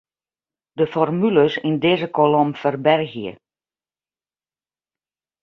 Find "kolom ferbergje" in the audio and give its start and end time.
2.17-3.33